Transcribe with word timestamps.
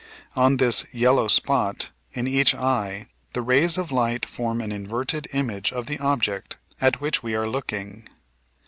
On 0.35 0.57
this 0.57 0.83
"yellow 0.91 1.27
spot" 1.27 1.91
in 2.11 2.25
each 2.27 2.55
eye 2.55 3.05
the 3.33 3.43
rays 3.43 3.77
of 3.77 3.91
light 3.91 4.25
form 4.25 4.59
an 4.59 4.71
inverted 4.71 5.27
image 5.31 5.71
of 5.71 5.85
the 5.85 5.99
object 5.99 6.57
at 6.81 6.99
which 6.99 7.21
we 7.21 7.35
are 7.35 7.47
looking. 7.47 8.07